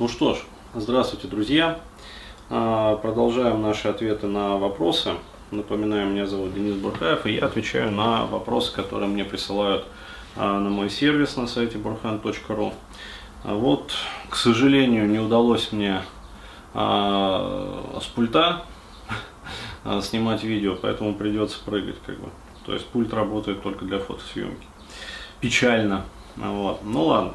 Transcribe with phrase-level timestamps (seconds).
[0.00, 0.38] Ну что ж,
[0.74, 1.78] здравствуйте, друзья.
[2.48, 5.10] А, продолжаем наши ответы на вопросы.
[5.50, 9.84] Напоминаю, меня зовут Денис Бурхаев, и я отвечаю на вопросы, которые мне присылают
[10.36, 12.72] а, на мой сервис на сайте burhan.ru.
[13.44, 13.92] А вот,
[14.30, 16.00] к сожалению, не удалось мне
[16.72, 18.62] с пульта
[20.00, 22.30] снимать видео, поэтому придется прыгать, как бы.
[22.64, 24.66] То есть пульт работает только для фотосъемки.
[25.42, 26.06] Печально.
[26.36, 26.80] Вот.
[26.84, 27.34] Ну ладно.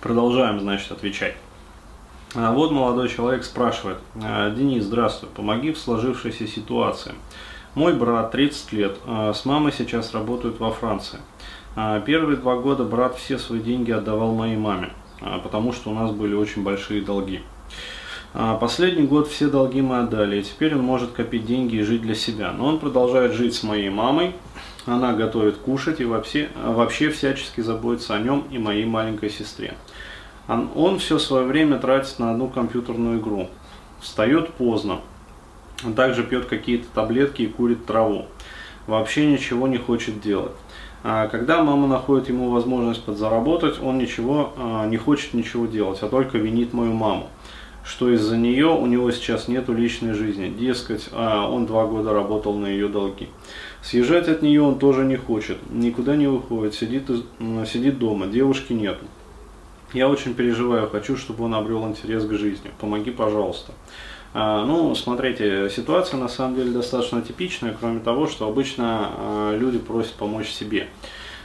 [0.00, 1.34] Продолжаем, значит, отвечать.
[2.34, 3.98] А вот молодой человек спрашивает.
[4.22, 7.12] «А, Денис, здравствуй, помоги в сложившейся ситуации.
[7.74, 11.18] Мой брат, 30 лет, а, с мамой сейчас работают во Франции.
[12.04, 14.90] Первые два года брат все свои деньги отдавал моей маме,
[15.44, 17.42] потому что у нас были очень большие долги.
[18.32, 22.14] Последний год все долги мы отдали, и теперь он может копить деньги и жить для
[22.14, 22.52] себя.
[22.52, 24.34] Но он продолжает жить с моей мамой,
[24.86, 29.74] она готовит кушать и вообще, вообще всячески заботится о нем и моей маленькой сестре.
[30.46, 33.48] Он, он все свое время тратит на одну компьютерную игру.
[34.00, 35.00] Встает поздно.
[35.84, 38.26] Он также пьет какие-то таблетки и курит траву.
[38.86, 40.52] Вообще ничего не хочет делать.
[41.02, 46.08] А когда мама находит ему возможность подзаработать, он ничего а, не хочет ничего делать, а
[46.08, 47.28] только винит мою маму
[47.90, 50.48] что из-за нее у него сейчас нет личной жизни.
[50.48, 53.28] Дескать, а, он два года работал на ее долги.
[53.82, 57.10] Съезжать от нее он тоже не хочет, никуда не выходит, сидит,
[57.66, 59.04] сидит дома, девушки нету.
[59.92, 62.70] Я очень переживаю, хочу, чтобы он обрел интерес к жизни.
[62.78, 63.72] Помоги, пожалуйста.
[64.34, 69.78] А, ну, смотрите, ситуация на самом деле достаточно типичная, кроме того, что обычно а, люди
[69.78, 70.86] просят помочь себе.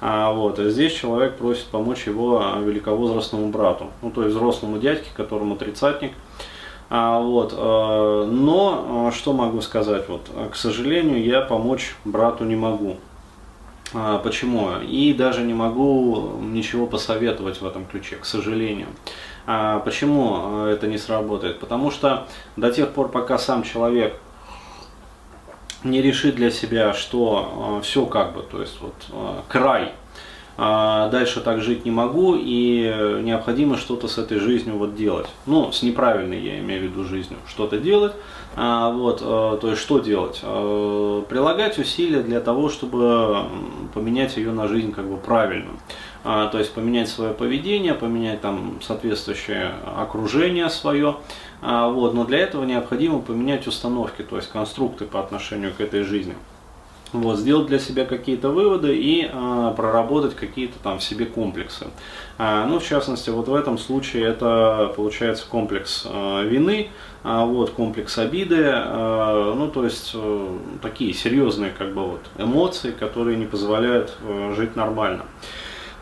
[0.00, 4.78] А, вот, а здесь человек просит помочь его а, великовозрастному брату, ну то есть взрослому
[4.78, 6.12] дядьке, которому тридцатник.
[6.90, 12.56] А, вот, а, но а, что могу сказать, вот, к сожалению, я помочь брату не
[12.56, 12.96] могу.
[13.94, 14.70] А, почему?
[14.80, 18.88] И даже не могу ничего посоветовать в этом ключе, к сожалению.
[19.46, 21.60] А, почему это не сработает?
[21.60, 24.18] Потому что до тех пор, пока сам человек
[25.84, 29.90] не решит для себя, что э, все как бы, то есть вот э, край, э,
[30.58, 35.28] дальше так жить не могу и необходимо что-то с этой жизнью вот делать.
[35.46, 38.12] Ну, с неправильной я имею в виду жизнью, что-то делать.
[38.60, 40.40] А, вот, э, то есть что делать?
[40.42, 43.44] Э, прилагать усилия для того, чтобы
[43.94, 45.76] поменять ее на жизнь как бы правильную.
[46.24, 51.18] А, то есть поменять свое поведение, поменять там соответствующее окружение свое,
[51.62, 56.02] а, вот, но для этого необходимо поменять установки, то есть конструкты по отношению к этой
[56.02, 56.34] жизни.
[57.12, 61.86] Вот, сделать для себя какие-то выводы и э, проработать какие-то там в себе комплексы.
[62.36, 66.90] А, ну, в частности, вот в этом случае это получается комплекс э, вины,
[67.24, 72.90] а, вот, комплекс обиды, э, ну, то есть э, такие серьезные как бы вот эмоции,
[72.90, 75.24] которые не позволяют э, жить нормально.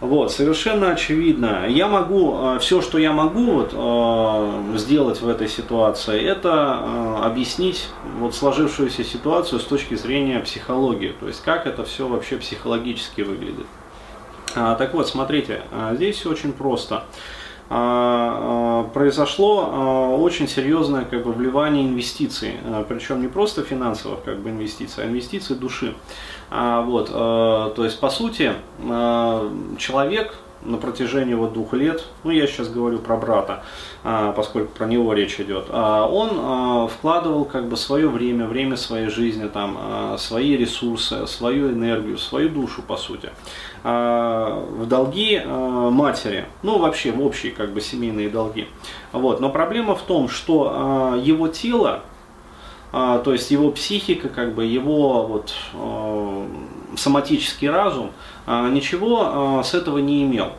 [0.00, 1.66] Вот, совершенно очевидно.
[1.68, 7.24] Я могу, э, все, что я могу вот, э, сделать в этой ситуации, это э,
[7.24, 7.88] объяснить
[8.18, 11.14] вот сложившуюся ситуацию с точки зрения психологии.
[11.18, 13.66] То есть, как это все вообще психологически выглядит.
[14.56, 15.62] А, так вот, смотрите,
[15.92, 17.04] здесь все очень просто.
[17.70, 22.54] А, а, произошло а, очень серьезное как бы, вливание инвестиций,
[22.88, 25.94] причем не просто финансовых как бы, инвестиций, а инвестиций души.
[26.50, 28.52] Вот, то есть, по сути,
[29.78, 33.62] человек на протяжении вот двух лет, ну я сейчас говорю про брата,
[34.02, 38.76] а, поскольку про него речь идет, а, он а, вкладывал как бы свое время, время
[38.76, 43.30] своей жизни, там, свои ресурсы, свою энергию, свою душу по сути
[43.82, 48.66] в долги матери, ну вообще в общие как бы семейные долги.
[49.12, 49.40] Вот.
[49.40, 52.00] Но проблема в том, что его тело,
[52.92, 55.54] то есть его психика, как бы его вот
[56.96, 58.12] соматический разум
[58.46, 60.52] а, ничего а, с этого не имел.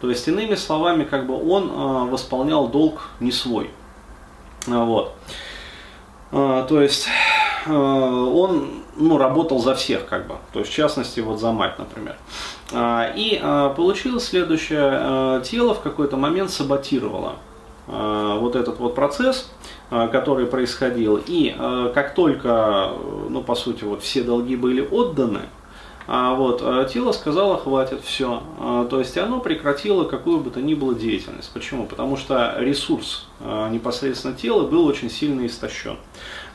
[0.00, 3.70] То есть, иными словами, как бы он а, восполнял долг не свой.
[4.66, 5.14] Вот.
[6.30, 7.08] То есть
[7.66, 12.16] он ну, работал за всех, как бы, то есть в частности вот за мать, например.
[13.16, 13.40] И
[13.74, 17.36] получилось следующее, тело в какой-то момент саботировало
[17.86, 19.50] вот этот вот процесс,
[19.88, 21.56] который происходил, и
[21.94, 22.92] как только,
[23.28, 25.40] ну по сути, вот все долги были отданы,
[26.34, 28.42] вот, а тело сказало, хватит, все.
[28.58, 31.50] А, то есть оно прекратило какую бы то ни было деятельность.
[31.52, 31.86] Почему?
[31.86, 35.96] Потому что ресурс непосредственно тела был очень сильно истощен.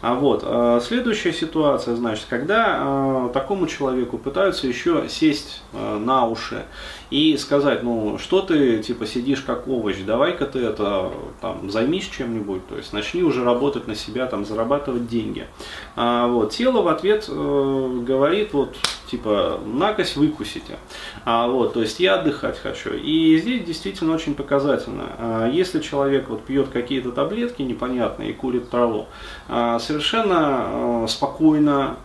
[0.02, 0.46] А вот,
[0.84, 6.66] следующая ситуация, значит, когда такому человеку пытаются еще сесть на уши
[7.10, 11.12] и сказать, ну, что ты, типа, сидишь как овощ, давай-ка ты это,
[11.42, 15.48] там, займись чем-нибудь, то есть начни уже работать на себя, там, зарабатывать деньги.
[15.96, 18.76] А, вот, тело в ответ э, говорит, вот,
[19.06, 20.78] типа, накось выкусите.
[21.24, 22.94] А, вот, то есть я отдыхать хочу.
[22.94, 25.06] И здесь действительно очень показательно.
[25.18, 29.08] А, если человек вот пьет какие-то таблетки непонятные и курит траву,
[29.48, 31.98] а, совершенно а, спокойно,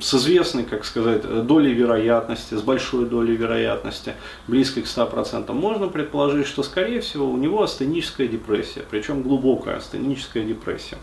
[0.00, 4.14] с известной, как сказать, долей вероятности, с большой долей вероятности,
[4.48, 10.42] близкой к 100%, можно предположить, что, скорее всего, у него астеническая депрессия, причем глубокая астеническая
[10.42, 10.98] депрессия.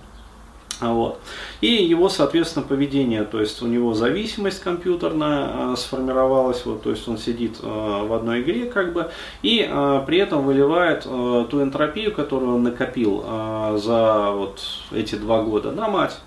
[0.82, 1.20] Вот.
[1.62, 7.08] И его, соответственно, поведение, то есть у него зависимость компьютерная э, сформировалась, вот, то есть
[7.08, 9.12] он сидит э, в одной игре как бы,
[9.42, 14.62] и э, при этом выливает э, ту энтропию, которую он накопил э, за вот
[14.92, 16.18] эти два года на мать.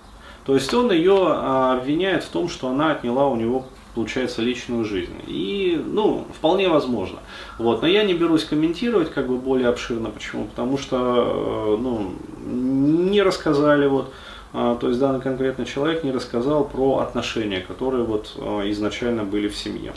[0.45, 3.65] То есть он ее э, обвиняет в том, что она отняла у него
[3.95, 5.13] получается, личную жизнь.
[5.27, 7.19] И, ну, вполне возможно.
[7.59, 7.81] Вот.
[7.81, 10.09] Но я не берусь комментировать как бы более обширно.
[10.09, 10.45] Почему?
[10.45, 12.13] Потому что, э, ну,
[12.43, 14.11] не рассказали вот
[14.53, 19.57] то есть данный конкретный человек не рассказал про отношения, которые вот а, изначально были в
[19.57, 19.93] семье.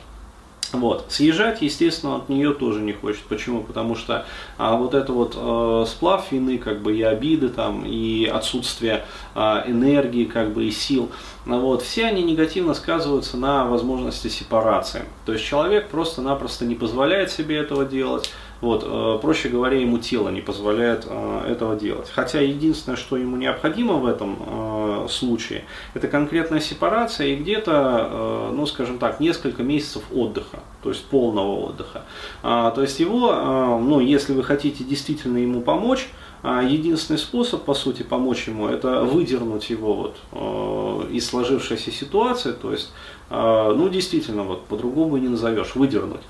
[0.73, 1.07] Вот.
[1.09, 3.23] Съезжать, естественно, от нее тоже не хочет.
[3.25, 3.63] Почему?
[3.63, 4.27] Потому что
[4.59, 9.05] а, вот это вот э, сплав вины, как бы и обиды, там, и отсутствие
[9.35, 11.11] э, энергии, как бы и сил,
[11.45, 15.05] вот, все они негативно сказываются на возможности сепарации.
[15.25, 18.31] То есть человек просто-напросто не позволяет себе этого делать,
[18.61, 22.11] вот, э, проще говоря, ему тело не позволяет э, этого делать.
[22.15, 25.65] Хотя единственное, что ему необходимо в этом э, случае,
[25.95, 32.03] это конкретная сепарация и где-то, ну скажем так, несколько месяцев отдыха, то есть полного отдыха.
[32.43, 36.09] А, то есть его, ну если вы хотите действительно ему помочь,
[36.47, 42.93] единственный способ, по сути, помочь ему, это выдернуть его вот из сложившейся ситуации, то есть,
[43.31, 46.23] ну, действительно, вот по-другому не назовешь, выдернуть,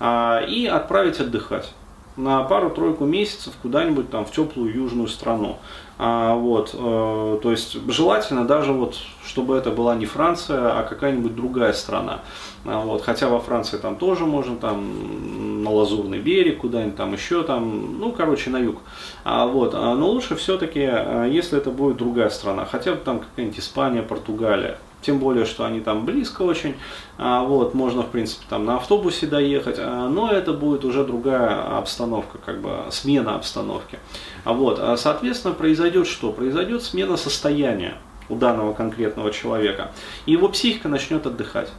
[0.00, 1.72] и отправить отдыхать
[2.16, 5.58] на пару-тройку месяцев куда-нибудь там в теплую южную страну.
[5.98, 11.34] А, вот, э, то есть желательно даже вот, чтобы это была не Франция, а какая-нибудь
[11.34, 12.20] другая страна.
[12.64, 17.42] А, вот, хотя во Франции там тоже можно там на Лазурный берег, куда-нибудь там еще
[17.44, 18.78] там, ну короче на юг.
[19.24, 23.20] А, вот, а, но лучше все-таки, э, если это будет другая страна, хотя бы там
[23.20, 26.76] какая-нибудь Испания, Португалия тем более, что они там близко очень,
[27.18, 31.76] а, вот, можно, в принципе, там на автобусе доехать, а, но это будет уже другая
[31.76, 33.98] обстановка, как бы смена обстановки.
[34.44, 36.32] А вот, соответственно, произойдет что?
[36.32, 37.94] Произойдет смена состояния
[38.28, 39.90] у данного конкретного человека,
[40.24, 41.70] и его психика начнет отдыхать.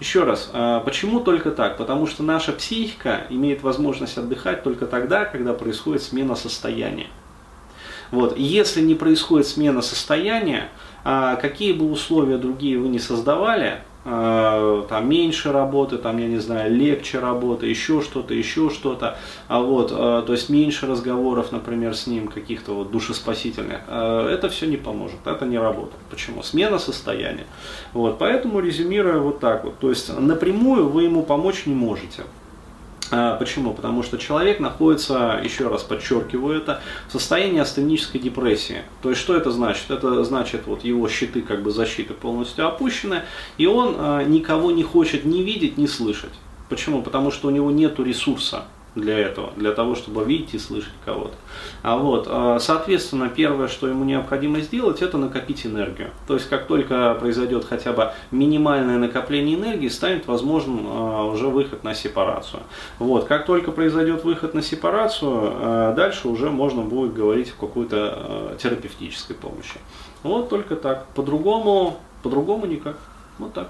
[0.00, 0.50] Еще раз,
[0.84, 1.76] почему только так?
[1.76, 7.08] Потому что наша психика имеет возможность отдыхать только тогда, когда происходит смена состояния.
[8.10, 8.36] Вот.
[8.38, 10.68] Если не происходит смена состояния,
[11.04, 16.38] а какие бы условия другие вы не создавали, а, там меньше работы, там, я не
[16.38, 19.18] знаю, легче работы, еще что-то, еще что-то,
[19.48, 24.66] а вот, а, то есть меньше разговоров, например, с ним, каких-то вот душеспасительных, это все
[24.66, 26.00] не поможет, это не работает.
[26.10, 26.42] Почему?
[26.42, 27.46] Смена состояния.
[27.92, 32.22] Вот, поэтому резюмируя вот так вот, то есть напрямую вы ему помочь не можете.
[33.10, 33.72] А, почему?
[33.72, 38.82] Потому что человек находится, еще раз подчеркиваю это, в состоянии астенической депрессии.
[39.02, 39.90] То есть что это значит?
[39.90, 43.22] Это значит, вот его щиты как бы защиты полностью опущены,
[43.56, 46.32] и он а, никого не хочет ни видеть, ни слышать.
[46.68, 47.02] Почему?
[47.02, 48.64] Потому что у него нет ресурса
[49.00, 51.34] для этого, для того, чтобы видеть и слышать кого-то.
[51.82, 56.10] А вот, а, соответственно, первое, что ему необходимо сделать, это накопить энергию.
[56.26, 61.84] То есть, как только произойдет хотя бы минимальное накопление энергии, станет возможным а, уже выход
[61.84, 62.62] на сепарацию.
[62.98, 68.56] Вот, как только произойдет выход на сепарацию, а, дальше уже можно будет говорить о какой-то
[68.58, 69.78] терапевтической помощи.
[70.22, 71.06] Вот только так.
[71.14, 72.96] По-другому, по-другому никак.
[73.38, 73.68] Вот так.